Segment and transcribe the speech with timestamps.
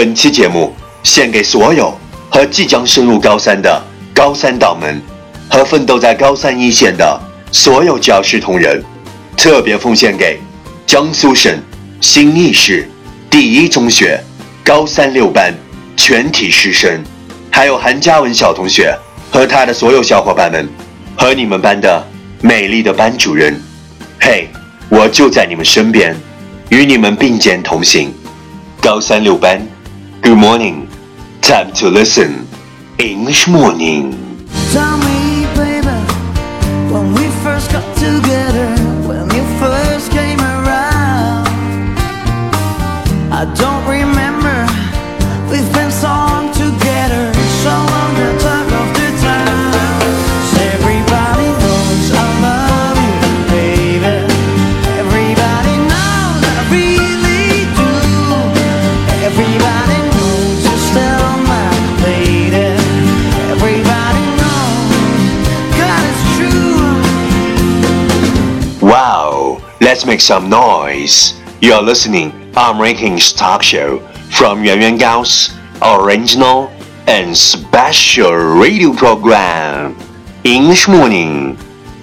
[0.00, 1.94] 本期节目献给所有
[2.30, 4.98] 和即将升入高三的高三党们，
[5.50, 7.20] 和奋斗在高三一线的
[7.52, 8.82] 所有教师同仁，
[9.36, 10.40] 特别奉献给
[10.86, 11.54] 江苏省
[12.00, 12.88] 新义市
[13.28, 14.18] 第一中学
[14.64, 15.52] 高三六班
[15.98, 17.04] 全体师生，
[17.50, 18.98] 还有韩嘉文小同学
[19.30, 20.66] 和他的所有小伙伴们，
[21.14, 22.02] 和你们班的
[22.40, 23.54] 美丽的班主任。
[24.18, 24.48] 嘿，
[24.88, 26.16] 我就在你们身边，
[26.70, 28.10] 与你们并肩同行。
[28.80, 29.60] 高三六班
[30.22, 30.88] ，Good morning,
[31.40, 32.46] time to listen
[32.98, 34.46] English morning.
[34.72, 35.98] Tell me, baby,
[36.92, 38.69] when we first got together,
[69.89, 71.33] let's make some noise.
[71.61, 73.99] You're listening on Rankings Talk Show
[74.31, 75.51] from Yuan Yuan Gao's
[75.81, 76.69] original
[77.07, 79.95] and special radio program
[80.43, 81.55] English Morning.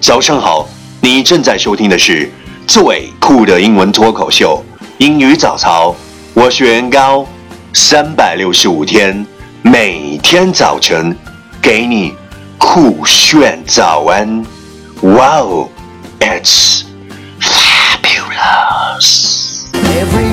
[0.00, 0.68] 早上好，
[1.00, 2.30] 你正在收听的是
[2.66, 4.64] 最酷的英文脱口秀《
[4.98, 5.90] 英语早操》，
[6.34, 7.26] 我是袁高，
[7.72, 9.26] 三百六十五天，
[9.62, 11.16] 每天早晨
[11.60, 12.14] 给你
[12.58, 14.44] 酷炫早安。
[15.00, 15.70] Wow,
[16.20, 16.82] it's
[18.93, 20.32] Everybody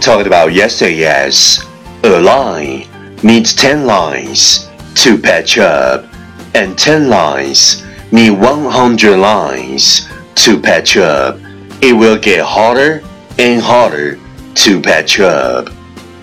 [0.00, 1.60] talked about yesterday is
[2.02, 2.86] a line
[3.22, 6.04] needs 10 lines to patch up,
[6.54, 11.38] and 10 lines need 100 lines to patch up.
[11.82, 13.02] It will get harder
[13.38, 14.18] and harder
[14.54, 15.70] to patch up.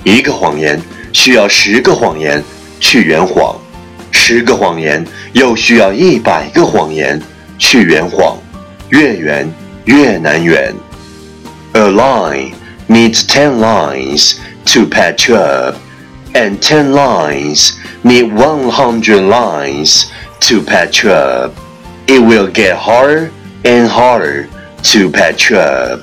[0.03, 0.81] 一个谎言
[1.13, 2.43] 需要十个谎言
[2.79, 3.55] 去圆谎，
[4.11, 7.21] 十个谎言又需要一百个谎言
[7.57, 8.37] 去圆谎，
[8.89, 9.51] 越圆
[9.85, 10.73] 越难圆。
[11.73, 12.53] A line
[12.87, 15.75] needs 10 lines to patch up,
[16.35, 21.53] and 10 lines need 100 lines to patch up.
[22.07, 23.31] It will get harder
[23.63, 24.49] and harder
[24.91, 26.01] to patch up.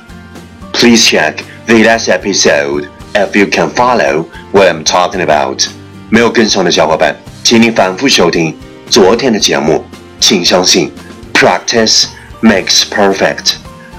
[0.73, 5.69] Please check the last episode if you can follow what I'm talking about.
[6.09, 8.57] 没有跟上的小伙伴，请你反复收听
[8.89, 9.85] 昨天的节目。
[10.19, 10.93] 请相信，
[11.33, 12.07] practice
[12.43, 13.57] makes perfect.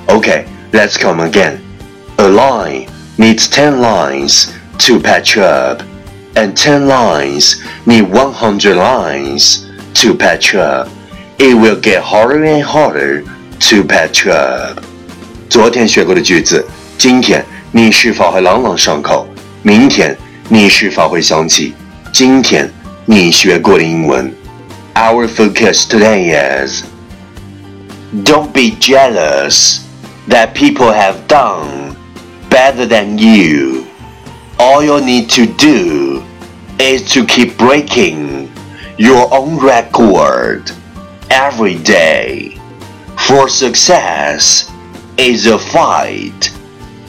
[0.07, 1.64] Okay, let's come again.
[2.17, 5.83] A line needs 10 lines to patch up,
[6.35, 10.87] and 10 lines need 100 lines to patch up.
[11.37, 13.23] It will get harder and harder
[13.69, 14.83] to patch up.
[15.49, 16.65] 昨天学过的句子，
[16.97, 19.27] 今天你是否还朗朗上口？
[19.63, 20.15] 明天
[20.49, 21.73] 你是否会想起
[22.11, 22.71] 今天
[23.05, 24.33] 你学过的英文？
[24.93, 26.33] Our focus today
[26.65, 26.83] is
[28.23, 29.79] Don't be jealous
[30.27, 31.84] that people have done
[32.56, 33.86] better than you.
[34.58, 36.24] All you need to do
[36.80, 38.50] is to keep breaking
[38.96, 40.70] your own record
[41.28, 42.58] every day.
[43.26, 44.72] For success
[45.18, 46.50] is a fight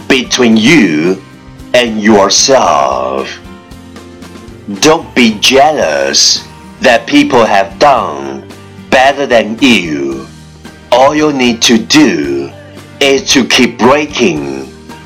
[0.09, 1.23] between you
[1.73, 3.29] and yourself.
[4.81, 6.45] Don't be jealous
[6.81, 8.45] that people have done
[8.89, 10.27] better than you.
[10.91, 12.51] All you need to do
[12.99, 14.56] is to keep breaking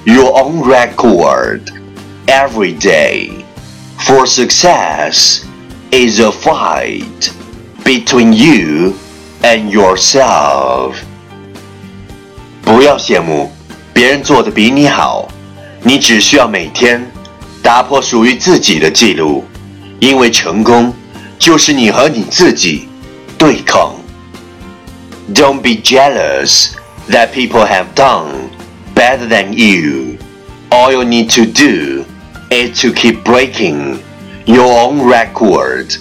[0.04, 1.60] your own record
[2.26, 3.44] every day.
[3.98, 5.44] For success
[5.90, 7.32] is a fight
[7.84, 8.94] between you
[9.42, 10.94] and yourself.
[12.62, 13.52] 不要羡慕
[13.92, 15.28] 别人做的比你好，
[15.82, 17.04] 你只需要每天
[17.62, 19.44] 打破属于自己的记录，
[20.00, 20.92] 因为成功
[21.38, 22.88] 就是你和你自己
[23.38, 23.92] 对抗。
[25.32, 26.72] Don't be jealous
[27.08, 28.50] that people have done
[29.00, 30.18] better than you.
[30.70, 32.04] All you need to do
[32.50, 34.02] is to keep breaking
[34.46, 35.94] your own record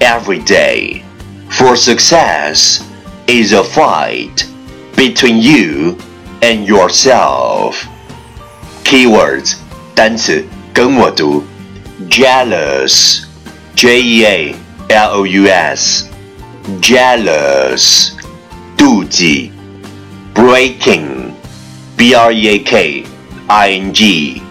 [0.00, 1.04] every day.
[1.50, 2.82] For success
[3.26, 4.46] is a fight
[4.96, 5.98] between you
[6.42, 7.86] and yourself.
[8.84, 9.56] Keywords
[9.94, 11.44] 单词跟我读：
[12.08, 13.24] jealous,
[13.76, 14.54] J E A
[14.88, 16.06] L O U S,
[16.80, 18.12] jealous
[18.76, 19.52] 妒忌；
[20.34, 21.13] breaking,
[21.96, 23.04] B R E A K
[23.48, 24.42] I N G,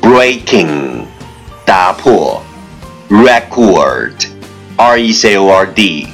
[0.00, 1.06] breaking
[1.64, 2.42] 打破；
[3.08, 4.26] record,
[4.76, 6.08] R E C O R D,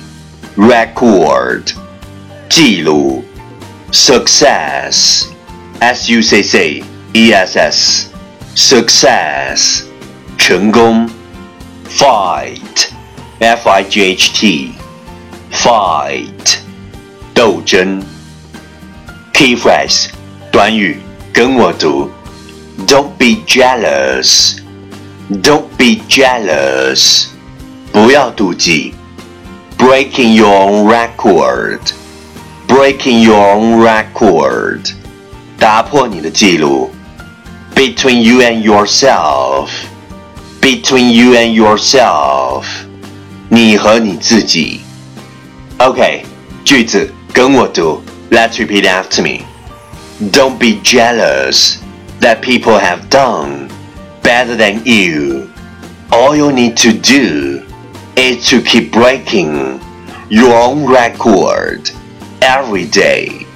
[0.57, 1.73] record
[2.49, 3.23] 记录；
[3.91, 5.27] success,
[5.81, 6.85] S U C C
[7.15, 8.09] E S S,
[8.55, 9.83] success
[10.39, 11.09] 成功；
[11.89, 12.91] fight,
[13.41, 14.75] F I G H T,
[15.51, 16.59] fight
[17.35, 18.03] 斗争。
[19.33, 20.09] Key phrase
[20.51, 20.99] 短语
[21.33, 22.11] 跟我读：
[22.87, 24.59] Don't be jealous,
[25.31, 27.27] don't be jealous，
[27.93, 28.95] 不要妒忌。
[29.79, 31.81] Breaking your own record,
[32.67, 34.93] breaking your own record，
[35.59, 36.91] 打破你的记录。
[37.75, 39.69] Between you and yourself,
[40.63, 42.65] between you and yourself，
[43.51, 44.81] 你和你自己。
[45.77, 46.25] OK，
[46.65, 49.45] 句子跟我读，Let's repeat after me.
[50.30, 51.82] Don't be jealous
[52.20, 53.72] that people have done
[54.22, 55.52] better than you.
[56.12, 57.66] All you need to do
[58.16, 59.82] is to keep breaking
[60.30, 61.90] your own record
[62.44, 63.48] every day.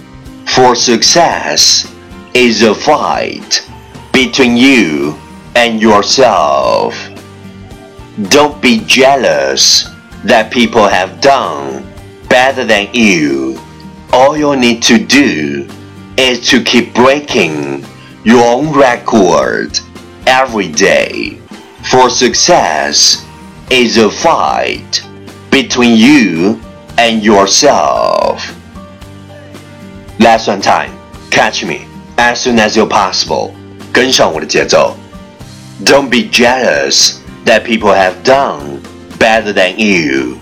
[0.56, 1.94] For success
[2.34, 3.70] is a fight
[4.12, 5.16] between you
[5.56, 6.98] and yourself.
[8.30, 9.88] Don't be jealous
[10.24, 11.86] that people have done
[12.28, 13.62] better than you.
[14.12, 15.55] All you need to do
[16.17, 17.85] is to keep breaking
[18.25, 19.79] your own record
[20.27, 21.41] every day.
[21.91, 23.27] For success
[23.71, 25.03] is a fight
[25.51, 26.61] between you
[26.99, 28.45] and yourself.
[30.19, 30.93] Last one time,
[31.31, 31.87] catch me
[32.19, 33.55] as soon as you're possible.
[33.93, 34.97] 跟上我的节奏。
[35.85, 38.81] Don't be jealous that people have done
[39.19, 40.39] better than you.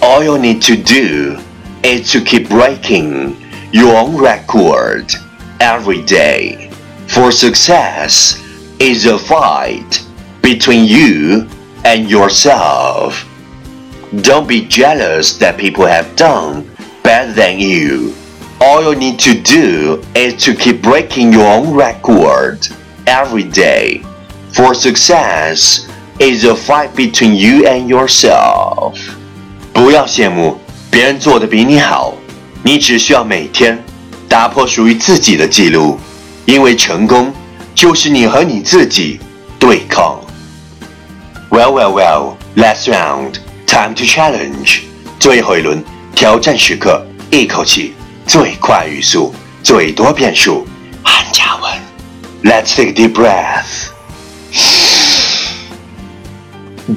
[0.00, 1.38] All you need to do
[1.82, 3.36] is to keep breaking
[3.72, 5.12] your own record
[5.60, 6.70] every day.
[7.08, 8.42] For success
[8.78, 10.04] is a fight
[10.42, 11.48] between you
[11.84, 13.24] and yourself.
[14.22, 16.70] Don't be jealous that people have done
[17.02, 18.14] better than you.
[18.60, 22.66] All you need to do is to keep breaking your own record
[23.06, 24.02] every day.
[24.52, 25.88] For success
[26.18, 28.98] is a fight between you and yourself.
[29.72, 30.58] 不要羡慕
[30.90, 32.14] 别人做的比你好，
[32.63, 33.83] 你只需要每天
[34.29, 35.99] 打破属于自己的记录，
[36.45, 37.33] 因为成功
[37.73, 39.19] 就是你和你自己
[39.57, 40.19] 对抗。
[41.49, 42.35] Well, well, well.
[42.55, 43.35] Last round,
[43.65, 44.81] time to challenge.
[45.19, 47.93] 最后一轮挑战时刻，一口气
[48.27, 50.67] 最快语速，最多变数。
[51.03, 51.71] 韩嘉文
[52.43, 53.89] ，Let's take a deep breath.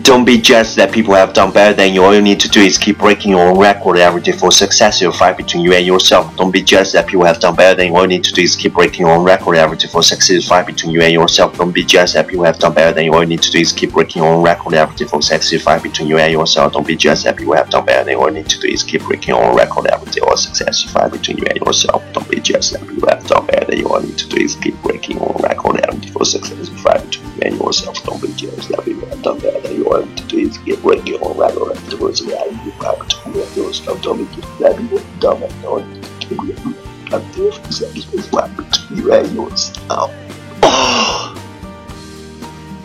[0.03, 2.03] Don't be jealous that people have done better than you.
[2.03, 5.01] All you need to do is keep breaking your own record every day for success.
[5.01, 6.35] You'll fight between you and yourself.
[6.37, 7.95] Don't be jealous that people have done better than you.
[7.95, 10.31] All you need to do is keep breaking your own record every day for success.
[10.31, 11.57] You'll fight between you and yourself.
[11.57, 13.13] Don't be jealous that people have done better than you.
[13.13, 15.53] All you need to do is keep breaking your own record every day for success.
[15.53, 16.73] You'll fight between you and yourself.
[16.73, 18.21] Don't be jealous that people have done better than you.
[18.21, 20.83] All you need to do is keep breaking your own record every day for success.
[20.83, 22.03] You'll fight between you and yourself.
[22.13, 23.89] Don't be jealous that people have done better than you.
[23.89, 25.84] All you need to do is keep breaking your own record every day
[26.15, 26.71] for success.
[26.71, 28.03] You'll fight between you and yourself.
[28.05, 29.85] Don't be jealous that people have done better than you.
[29.91, 32.49] All you need to do is keep breaking your own record every day for success.
[32.65, 34.01] You'll fight between you and yourself.
[34.01, 35.69] Don't be jealous that people have done better than you.
[35.69, 38.07] All you need to do is keep breaking your own record every day for success.
[38.13, 40.11] You'll fight between you and yourself.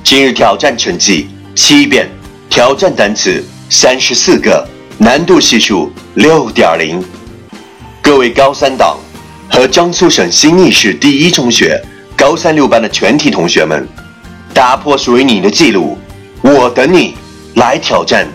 [0.03, 2.09] 今日挑战成绩七遍，
[2.49, 4.67] 挑战单词三十四个，
[4.97, 7.03] 难度系数六点零。
[8.01, 8.97] 各位高三党
[9.51, 11.79] 和江苏省新义市第一中学
[12.19, 13.87] 高三六班的全体同学们，
[14.53, 15.97] 打破属于你的记录，
[16.41, 17.15] 我等你
[17.55, 18.27] 来挑战。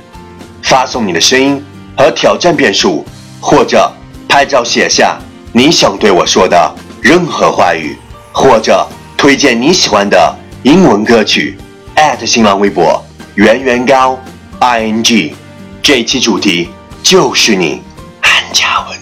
[0.62, 1.62] 发送你的声音
[1.94, 3.04] 和挑战变数，
[3.38, 3.92] 或者
[4.26, 5.18] 拍照写下
[5.52, 7.94] 你想对我说的任何话语，
[8.32, 8.88] 或者
[9.18, 11.58] 推荐你喜欢的英文歌曲。
[12.24, 14.18] 新浪微博圆圆高
[14.60, 15.34] i n g，
[15.82, 16.70] 这期主题
[17.02, 17.82] 就是你，
[18.22, 18.98] 韩嘉文。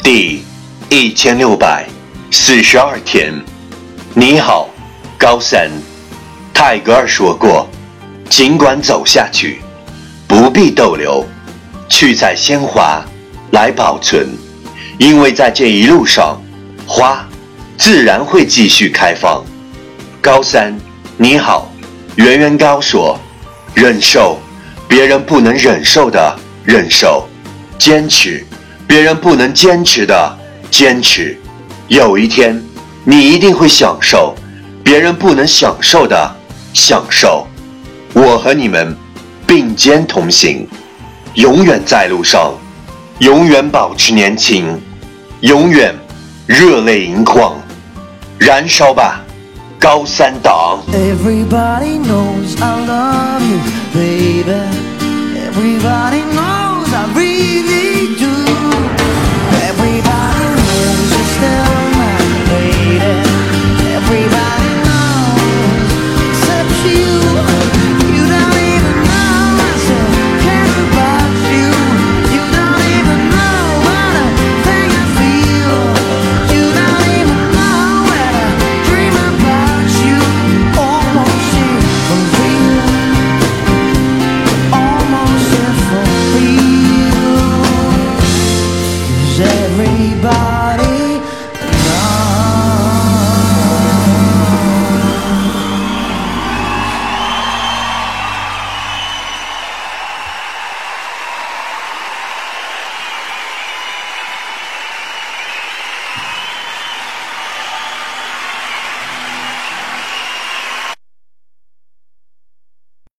[0.00, 0.44] 第
[0.88, 1.88] 一千六百
[2.30, 3.32] 四十二天，
[4.14, 4.68] 你好，
[5.18, 5.70] 高三。
[6.52, 7.68] 泰戈尔说过
[8.28, 9.60] ：“尽管走下去，
[10.26, 11.24] 不必逗留，
[11.88, 13.04] 去采鲜花
[13.52, 14.28] 来保存，
[14.98, 16.40] 因为在这一路上，
[16.86, 17.26] 花
[17.76, 19.44] 自然会继续开放。”
[20.20, 20.76] 高三，
[21.16, 21.72] 你好，
[22.16, 23.18] 圆圆高说
[23.74, 24.38] ：“忍受
[24.88, 27.28] 别人不能忍受的忍受，
[27.78, 28.44] 坚持
[28.86, 30.38] 别人不能坚持的
[30.70, 31.38] 坚持，
[31.94, 32.60] 有一天，
[33.04, 34.34] 你一定会享受
[34.82, 36.36] 别人不能享受的
[36.72, 37.46] 享受。
[38.12, 38.96] 我和你们
[39.46, 40.66] 并肩同行，
[41.34, 42.52] 永远在路上，
[43.20, 44.76] 永远保持年轻，
[45.42, 45.94] 永远
[46.48, 47.54] 热泪盈眶，
[48.38, 49.22] 燃烧吧，
[49.78, 53.60] 高三党！Everybody knows I love you,
[53.94, 54.50] baby.
[55.48, 57.83] Everybody knows I really.